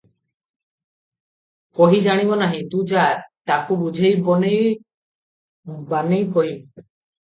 [1.81, 3.05] କହି ଜାଣିବ ନାହିଁ, ତୁ ଯା,
[3.53, 4.69] ତାଙ୍କୁ ବୁଝେଇ ବନେଇ
[5.97, 6.87] ବାନେଇ କହିବୁ।"